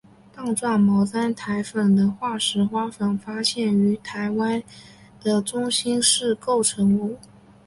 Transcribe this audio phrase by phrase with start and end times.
[0.35, 4.63] 棒状毛毡苔粉的化石花粉发现于台湾
[5.21, 7.19] 的中新世构成物。